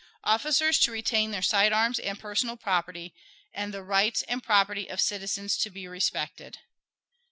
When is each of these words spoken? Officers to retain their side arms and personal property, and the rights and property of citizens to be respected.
Officers 0.23 0.79
to 0.79 0.91
retain 0.91 1.29
their 1.29 1.43
side 1.43 1.71
arms 1.71 1.99
and 1.99 2.17
personal 2.19 2.57
property, 2.57 3.13
and 3.53 3.71
the 3.71 3.83
rights 3.83 4.23
and 4.23 4.41
property 4.41 4.87
of 4.87 4.99
citizens 4.99 5.55
to 5.57 5.69
be 5.69 5.87
respected. 5.87 6.57